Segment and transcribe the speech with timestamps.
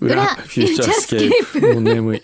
[0.00, 2.22] 裏フューチャースケープもう眠い。